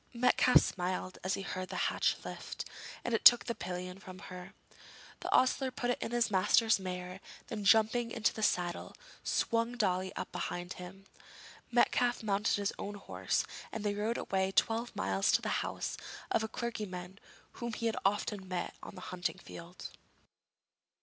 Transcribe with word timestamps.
Metcalfe 0.15 0.61
smiled 0.63 1.19
as 1.23 1.35
he 1.35 1.43
heard 1.43 1.69
the 1.69 1.79
latch 1.91 2.17
lifted, 2.25 2.67
and 3.05 3.23
took 3.23 3.45
the 3.45 3.53
pillion 3.53 3.99
from 3.99 4.17
her. 4.33 4.55
The 5.19 5.31
ostler 5.31 5.69
put 5.69 5.91
it 5.91 6.03
on 6.03 6.09
his 6.09 6.31
master's 6.31 6.79
mare, 6.79 7.19
then 7.49 7.63
jumping 7.63 8.09
into 8.09 8.33
the 8.33 8.41
saddle, 8.41 8.95
swung 9.23 9.77
Dolly 9.77 10.11
up 10.15 10.31
behind 10.31 10.73
him. 10.73 11.05
Metcalfe 11.69 12.23
mounted 12.23 12.55
his 12.55 12.73
own 12.79 12.95
horse, 12.95 13.45
and 13.71 13.83
they 13.83 13.93
rode 13.93 14.17
away 14.17 14.51
twelve 14.51 14.95
miles 14.95 15.31
to 15.33 15.41
the 15.43 15.49
house 15.61 15.97
of 16.31 16.41
a 16.43 16.47
clergyman 16.47 17.19
whom 17.61 17.73
he 17.73 17.85
had 17.85 17.97
often 18.03 18.47
met 18.47 18.73
on 18.81 18.95
the 18.95 19.01
hunting 19.11 19.37
field. 19.37 19.91